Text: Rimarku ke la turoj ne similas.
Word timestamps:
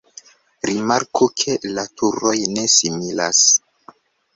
Rimarku 0.69 1.27
ke 1.43 1.57
la 1.75 1.85
turoj 2.01 2.37
ne 2.59 2.67
similas. 2.81 3.49